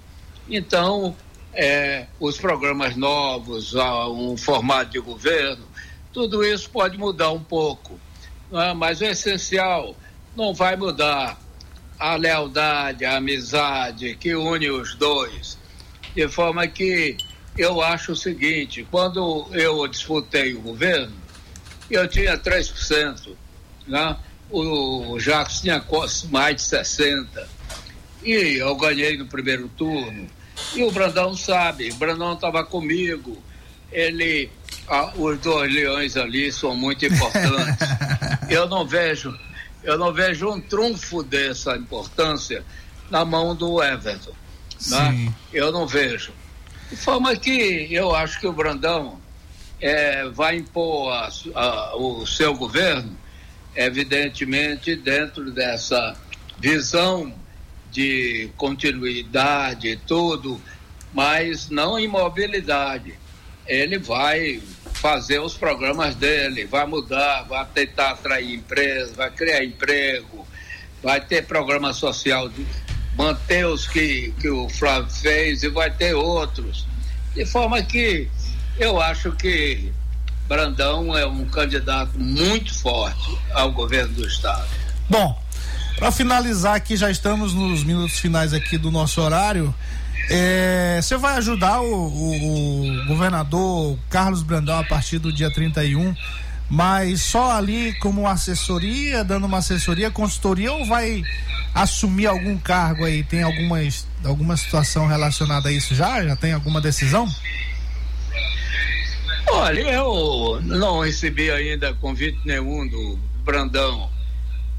Então, 0.48 1.14
é, 1.52 2.06
os 2.18 2.38
programas 2.38 2.96
novos, 2.96 3.74
um 3.74 4.36
formato 4.36 4.92
de 4.92 5.00
governo, 5.00 5.66
tudo 6.12 6.42
isso 6.42 6.70
pode 6.70 6.96
mudar 6.96 7.30
um 7.30 7.42
pouco. 7.42 8.00
É? 8.52 8.72
Mas 8.74 9.00
o 9.00 9.04
essencial 9.04 9.96
não 10.36 10.54
vai 10.54 10.76
mudar 10.76 11.38
a 11.98 12.14
lealdade, 12.14 13.04
a 13.04 13.16
amizade 13.16 14.14
que 14.14 14.34
une 14.34 14.70
os 14.70 14.94
dois. 14.94 15.58
De 16.14 16.28
forma 16.28 16.66
que 16.66 17.16
eu 17.56 17.82
acho 17.82 18.12
o 18.12 18.16
seguinte: 18.16 18.86
quando 18.90 19.48
eu 19.52 19.86
disputei 19.88 20.54
o 20.54 20.60
governo, 20.60 21.14
eu 21.90 22.06
tinha 22.08 22.38
3%, 22.38 23.34
né? 23.86 24.16
o 24.50 25.18
Jacques 25.18 25.60
tinha 25.60 25.84
mais 26.30 26.56
de 26.56 26.62
60%. 26.62 27.26
E 28.22 28.56
eu 28.58 28.74
ganhei 28.76 29.16
no 29.16 29.26
primeiro 29.26 29.68
turno. 29.68 30.26
E 30.74 30.82
o 30.82 30.90
Brandão 30.90 31.34
sabe, 31.34 31.90
o 31.90 31.94
Brandão 31.94 32.34
estava 32.34 32.64
comigo. 32.64 33.40
Ele, 33.92 34.50
ah, 34.88 35.12
os 35.16 35.38
dois 35.38 35.72
leões 35.72 36.16
ali 36.16 36.52
são 36.52 36.76
muito 36.76 37.04
importantes. 37.06 37.86
Eu 38.48 38.68
não 38.68 38.86
vejo, 38.86 39.38
eu 39.82 39.98
não 39.98 40.12
vejo 40.12 40.48
um 40.48 40.60
trunfo 40.60 41.22
dessa 41.22 41.76
importância 41.76 42.64
na 43.10 43.24
mão 43.24 43.54
do 43.54 43.82
Everton. 43.82 44.32
Né? 44.88 45.32
Eu 45.52 45.72
não 45.72 45.86
vejo. 45.86 46.32
De 46.90 46.96
forma 46.96 47.34
que 47.36 47.88
eu 47.90 48.14
acho 48.14 48.40
que 48.40 48.46
o 48.46 48.52
Brandão 48.52 49.20
é, 49.80 50.28
vai 50.28 50.56
impor 50.56 51.12
a, 51.12 51.28
a, 51.54 51.96
o 51.96 52.26
seu 52.26 52.54
governo, 52.54 53.16
evidentemente, 53.74 54.96
dentro 54.96 55.50
dessa 55.50 56.16
visão 56.58 57.32
de 57.90 58.50
continuidade 58.56 59.88
e 59.88 59.96
tudo, 59.96 60.60
mas 61.12 61.68
não 61.70 61.98
imobilidade. 61.98 63.14
Ele 63.66 63.98
vai 63.98 64.62
fazer 65.00 65.38
os 65.38 65.54
programas 65.54 66.14
dele, 66.14 66.66
vai 66.66 66.86
mudar, 66.86 67.42
vai 67.42 67.64
tentar 67.66 68.10
atrair 68.10 68.54
empresas, 68.54 69.14
vai 69.14 69.30
criar 69.30 69.64
emprego, 69.64 70.46
vai 71.02 71.20
ter 71.20 71.46
programa 71.46 71.92
social, 71.92 72.48
de, 72.48 72.66
manter 73.16 73.66
os 73.66 73.86
que, 73.86 74.32
que 74.40 74.48
o 74.48 74.68
Flávio 74.68 75.10
fez 75.10 75.64
e 75.64 75.68
vai 75.68 75.90
ter 75.90 76.14
outros. 76.14 76.86
De 77.34 77.44
forma 77.44 77.82
que 77.82 78.28
eu 78.78 79.00
acho 79.00 79.32
que 79.32 79.92
Brandão 80.46 81.16
é 81.16 81.26
um 81.26 81.44
candidato 81.46 82.18
muito 82.18 82.72
forte 82.74 83.38
ao 83.52 83.72
governo 83.72 84.14
do 84.14 84.26
Estado. 84.26 84.68
Bom, 85.10 85.36
para 85.98 86.12
finalizar 86.12 86.76
aqui, 86.76 86.96
já 86.96 87.10
estamos 87.10 87.52
nos 87.52 87.82
minutos 87.82 88.18
finais 88.18 88.54
aqui 88.54 88.78
do 88.78 88.90
nosso 88.90 89.20
horário. 89.20 89.74
É, 90.30 91.00
você 91.00 91.16
vai 91.16 91.36
ajudar 91.38 91.80
o, 91.80 91.86
o, 91.86 93.02
o, 93.02 93.06
governador 93.06 93.98
Carlos 94.10 94.42
Brandão 94.42 94.78
a 94.78 94.84
partir 94.84 95.18
do 95.18 95.32
dia 95.32 95.50
31, 95.50 96.14
mas 96.68 97.22
só 97.22 97.52
ali 97.52 97.94
como 97.94 98.26
assessoria, 98.26 99.24
dando 99.24 99.46
uma 99.46 99.58
assessoria, 99.58 100.10
consultoria 100.10 100.70
ou 100.70 100.84
vai 100.84 101.22
assumir 101.74 102.26
algum 102.26 102.58
cargo 102.58 103.04
aí? 103.04 103.24
Tem 103.24 103.42
alguma, 103.42 103.78
alguma 104.24 104.56
situação 104.56 105.06
relacionada 105.06 105.70
a 105.70 105.72
isso 105.72 105.94
já? 105.94 106.22
Já 106.22 106.36
tem 106.36 106.52
alguma 106.52 106.80
decisão? 106.80 107.26
Olha, 109.50 109.80
eu 109.80 110.60
não 110.62 111.00
recebi 111.00 111.50
ainda 111.50 111.94
convite 111.94 112.38
nenhum 112.44 112.86
do 112.86 113.18
Brandão 113.42 114.10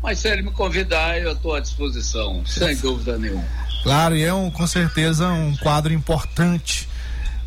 mas 0.02 0.20
se 0.20 0.30
ele 0.30 0.44
me 0.44 0.52
convidar, 0.52 1.20
eu 1.22 1.34
estou 1.34 1.56
à 1.56 1.60
disposição, 1.60 2.46
sem 2.46 2.76
dúvida 2.78 3.18
nenhuma. 3.18 3.46
Claro, 3.84 4.16
e 4.16 4.24
é 4.24 4.34
um, 4.34 4.52
com 4.52 4.68
certeza 4.68 5.28
um 5.28 5.56
quadro 5.58 5.94
importante 5.94 6.88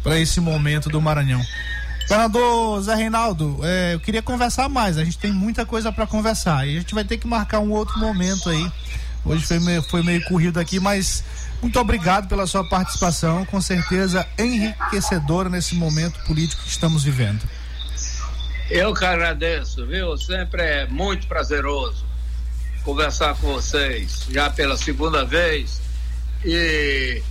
para 0.02 0.18
esse 0.18 0.40
momento 0.40 0.88
do 0.88 1.00
Maranhão. 1.00 1.42
Senador 2.07 2.83
Zé 2.83 2.94
Reinaldo, 2.94 3.61
é, 3.62 3.94
eu 3.94 4.00
queria 4.00 4.22
conversar 4.22 4.68
mais. 4.68 4.98
A 4.98 5.04
gente 5.04 5.18
tem 5.18 5.33
muita 5.33 5.64
coisa 5.64 5.92
para 5.92 6.07
conversar. 6.07 6.66
E 6.66 6.76
a 6.76 6.80
gente 6.80 6.94
vai 6.94 7.04
ter 7.04 7.16
que 7.16 7.26
marcar 7.26 7.61
um 7.61 7.70
outro 7.70 7.98
momento 7.98 8.50
aí. 8.50 8.70
Hoje 9.24 9.46
foi 9.46 9.61
meio, 9.61 9.83
foi 9.83 10.02
meio 10.02 10.22
corrido 10.24 10.59
aqui, 10.59 10.80
mas 10.80 11.22
muito 11.61 11.78
obrigado 11.78 12.28
pela 12.28 12.46
sua 12.46 12.68
participação. 12.68 13.44
Com 13.46 13.61
certeza 13.61 14.26
enriquecedora 14.37 15.48
nesse 15.48 15.74
momento 15.76 16.18
político 16.24 16.62
que 16.62 16.68
estamos 16.68 17.04
vivendo. 17.04 17.42
Eu 18.68 18.92
que 18.94 19.04
agradeço, 19.04 19.87
viu? 19.87 20.16
Sempre 20.16 20.62
é 20.62 20.87
muito 20.87 21.26
prazeroso 21.26 22.04
conversar 22.83 23.37
com 23.37 23.52
vocês 23.52 24.26
já 24.28 24.50
pela 24.50 24.76
segunda 24.76 25.24
vez 25.24 25.80
e 26.44 27.22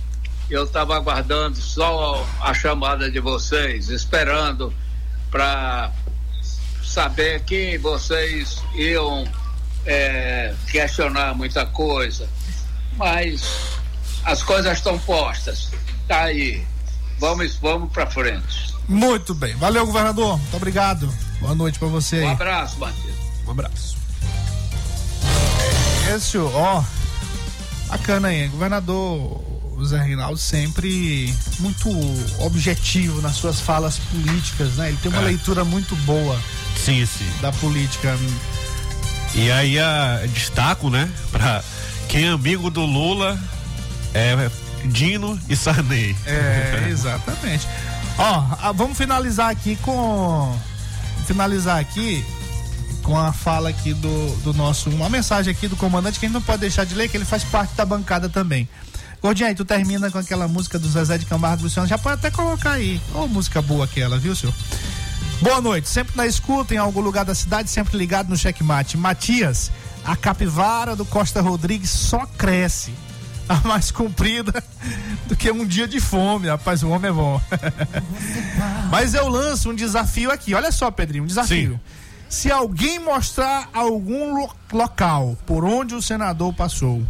eu 0.50 0.64
estava 0.64 0.96
aguardando 0.96 1.56
só 1.56 2.26
a 2.40 2.52
chamada 2.52 3.10
de 3.10 3.20
vocês, 3.20 3.88
esperando 3.88 4.72
para 5.30 5.90
saber 6.82 7.42
que 7.44 7.78
vocês 7.78 8.62
iam 8.74 9.24
é, 9.86 10.54
questionar 10.70 11.34
muita 11.34 11.64
coisa, 11.64 12.28
mas 12.96 13.42
as 14.24 14.42
coisas 14.42 14.76
estão 14.76 14.98
postas, 14.98 15.70
tá 16.06 16.24
aí, 16.24 16.64
vamos, 17.18 17.56
vamos 17.56 17.90
para 17.90 18.06
frente. 18.06 18.72
Muito 18.88 19.34
bem, 19.34 19.54
valeu 19.56 19.86
governador, 19.86 20.38
muito 20.38 20.56
obrigado, 20.56 21.12
boa 21.40 21.54
noite 21.54 21.78
para 21.78 21.88
você. 21.88 22.22
Um 22.22 22.30
abraço, 22.30 22.78
Matheus. 22.78 23.16
Um 23.46 23.50
abraço. 23.50 23.96
Écio, 26.14 26.50
ó, 26.54 26.84
bacana 27.92 28.28
aí, 28.28 28.48
governador 28.48 29.40
Zé 29.84 30.00
Reinaldo 30.00 30.38
sempre 30.38 31.34
muito 31.58 31.90
objetivo 32.38 33.20
nas 33.20 33.36
suas 33.36 33.60
falas 33.60 33.98
políticas, 33.98 34.74
né? 34.76 34.88
Ele 34.88 34.98
tem 35.02 35.10
uma 35.10 35.22
é. 35.22 35.26
leitura 35.26 35.64
muito 35.64 35.94
boa. 35.96 36.40
Sim, 36.76 37.04
sim. 37.04 37.28
Da 37.40 37.52
política. 37.52 38.16
E 39.34 39.50
aí 39.50 39.78
a 39.78 40.22
destaco, 40.32 40.88
né, 40.88 41.10
para 41.30 41.62
quem 42.08 42.26
é 42.26 42.28
amigo 42.28 42.70
do 42.70 42.84
Lula 42.84 43.38
é 44.14 44.50
Dino 44.84 45.38
e 45.48 45.56
Sarney. 45.56 46.16
É, 46.26 46.86
exatamente. 46.90 47.66
Ó, 48.18 48.72
vamos 48.72 48.96
finalizar 48.96 49.50
aqui 49.50 49.76
com 49.76 50.58
finalizar 51.26 51.78
aqui 51.78 52.24
com 53.02 53.18
a 53.18 53.32
fala 53.32 53.68
aqui 53.68 53.92
do, 53.92 54.36
do 54.42 54.54
nosso. 54.54 54.88
Uma 54.90 55.10
mensagem 55.10 55.50
aqui 55.50 55.68
do 55.68 55.76
comandante 55.76 56.18
que 56.18 56.26
a 56.26 56.28
gente 56.28 56.34
não 56.34 56.42
pode 56.42 56.60
deixar 56.60 56.84
de 56.84 56.94
ler, 56.94 57.08
que 57.08 57.16
ele 57.16 57.24
faz 57.24 57.44
parte 57.44 57.74
da 57.74 57.84
bancada 57.84 58.28
também. 58.28 58.68
Gordinho, 59.20 59.48
aí 59.48 59.54
tu 59.54 59.64
termina 59.64 60.10
com 60.10 60.18
aquela 60.18 60.48
música 60.48 60.78
do 60.78 60.88
Zezé 60.88 61.18
de 61.18 61.26
Camargo 61.26 61.62
Luciano, 61.62 61.86
já 61.88 61.98
pode 61.98 62.14
até 62.14 62.30
colocar 62.30 62.72
aí. 62.72 63.00
Ô, 63.14 63.20
oh, 63.20 63.28
música 63.28 63.62
boa 63.62 63.84
aquela, 63.84 64.18
viu, 64.18 64.34
senhor? 64.34 64.54
Boa 65.40 65.60
noite, 65.60 65.88
sempre 65.88 66.16
na 66.16 66.26
escuta, 66.26 66.74
em 66.74 66.78
algum 66.78 67.00
lugar 67.00 67.24
da 67.24 67.34
cidade, 67.34 67.68
sempre 67.68 67.96
ligado 67.96 68.28
no 68.28 68.36
checkmate. 68.36 68.96
Matias, 68.96 69.70
a 70.04 70.16
capivara 70.16 70.96
do 70.96 71.04
Costa 71.04 71.40
Rodrigues 71.40 71.90
só 71.90 72.26
cresce. 72.26 72.92
A 73.48 73.56
mais 73.66 73.90
comprida 73.90 74.62
do 75.26 75.36
que 75.36 75.50
um 75.50 75.66
dia 75.66 75.86
de 75.86 76.00
fome, 76.00 76.48
rapaz, 76.48 76.82
o 76.82 76.88
homem 76.88 77.10
é 77.10 77.12
bom. 77.12 77.40
Mas 78.90 79.14
eu 79.14 79.28
lanço 79.28 79.70
um 79.70 79.74
desafio 79.74 80.30
aqui, 80.30 80.54
olha 80.54 80.70
só, 80.70 80.90
Pedrinho, 80.90 81.24
um 81.24 81.26
desafio. 81.26 81.72
Sim. 81.72 82.01
Se 82.32 82.50
alguém 82.50 82.98
mostrar 82.98 83.68
algum 83.74 84.34
lo 84.34 84.48
local 84.72 85.36
por 85.44 85.66
onde 85.66 85.94
o 85.94 86.00
senador 86.00 86.54
passou 86.54 87.02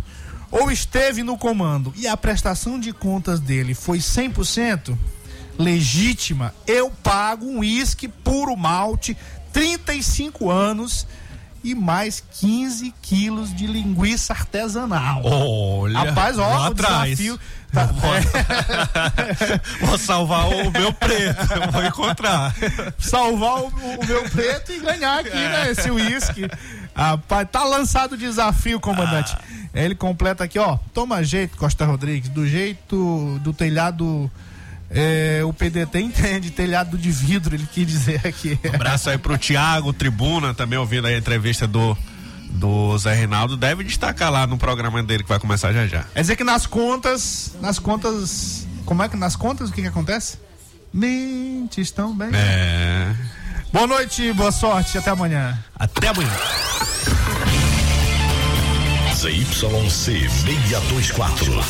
ou 0.50 0.68
esteve 0.68 1.22
no 1.22 1.38
comando 1.38 1.94
e 1.96 2.08
a 2.08 2.16
prestação 2.16 2.78
de 2.78 2.92
contas 2.92 3.38
dele 3.38 3.72
foi 3.72 3.98
100% 3.98 4.98
legítima, 5.56 6.52
eu 6.66 6.90
pago 6.90 7.46
um 7.46 7.60
uísque 7.60 8.08
puro 8.08 8.56
malte, 8.56 9.16
35 9.52 10.50
anos 10.50 11.06
e 11.62 11.72
mais 11.72 12.20
15 12.40 12.92
quilos 13.00 13.54
de 13.54 13.68
linguiça 13.68 14.32
artesanal. 14.32 15.22
Olha, 15.24 16.00
rapaz, 16.00 16.36
ó, 16.36 16.68
o 16.68 16.74
desafio. 16.74 17.38
Tá, 17.72 17.88
é. 19.80 19.84
Vou 19.86 19.96
salvar 19.96 20.46
o 20.46 20.70
meu 20.70 20.92
preto, 20.92 21.40
vou 21.72 21.84
encontrar. 21.84 22.54
Salvar 22.98 23.62
o, 23.62 23.68
o, 23.68 24.06
meu 24.06 24.28
preto 24.28 24.72
e 24.72 24.78
ganhar 24.78 25.20
aqui, 25.20 25.30
né? 25.30 25.70
Esse 25.70 25.90
uísque. 25.90 26.46
Rapaz, 26.94 27.48
tá 27.50 27.64
lançado 27.64 28.12
o 28.12 28.16
desafio, 28.16 28.78
comandante. 28.78 29.34
Ah. 29.34 29.42
Ele 29.74 29.94
completa 29.94 30.44
aqui, 30.44 30.58
ó. 30.58 30.76
Toma 30.92 31.24
jeito, 31.24 31.56
Costa 31.56 31.86
Rodrigues, 31.86 32.28
do 32.28 32.46
jeito 32.46 33.38
do 33.40 33.54
telhado 33.54 34.30
é, 34.90 35.40
o 35.42 35.52
PDT 35.54 35.98
entende, 35.98 36.50
telhado 36.50 36.98
de 36.98 37.10
vidro, 37.10 37.54
ele 37.54 37.66
quis 37.66 37.86
dizer 37.86 38.20
aqui. 38.26 38.58
Um 38.62 38.74
abraço 38.74 39.08
aí 39.08 39.16
pro 39.16 39.38
Tiago 39.38 39.92
Tribuna, 39.94 40.52
também 40.52 40.78
ouvindo 40.78 41.06
a 41.06 41.16
entrevista 41.16 41.66
do 41.66 41.96
do 42.52 42.96
Zé 42.98 43.14
Reinaldo, 43.14 43.56
deve 43.56 43.84
destacar 43.84 44.30
lá 44.30 44.46
no 44.46 44.58
programa 44.58 45.02
dele 45.02 45.22
que 45.22 45.28
vai 45.28 45.38
começar 45.38 45.72
já 45.72 45.86
já. 45.86 46.04
É 46.14 46.20
dizer 46.20 46.36
que 46.36 46.44
nas 46.44 46.66
contas, 46.66 47.52
nas 47.60 47.78
contas, 47.78 48.66
como 48.84 49.02
é 49.02 49.08
que 49.08 49.16
nas 49.16 49.34
contas 49.36 49.70
o 49.70 49.72
que 49.72 49.80
que 49.82 49.88
acontece? 49.88 50.38
Mentes 50.92 51.88
estão 51.88 52.14
bem. 52.14 52.28
É. 52.34 53.14
Boa 53.72 53.86
noite, 53.86 54.32
boa 54.34 54.52
sorte, 54.52 54.98
até 54.98 55.08
amanhã. 55.10 55.58
Até 55.74 56.08
amanhã. 56.08 56.30
ZYC 59.14 59.88
624. 59.90 61.64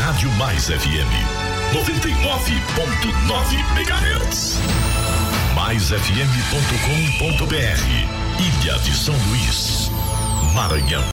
Rádio 0.00 0.30
Mais 0.32 0.64
FM 0.66 1.44
99.9 1.74 3.76
MHz. 3.76 4.58
MaisFM.com.br 5.54 8.23
Ilha 8.38 8.78
de 8.80 8.94
São 8.96 9.14
Luís, 9.28 9.90
Maranhão. 10.54 11.02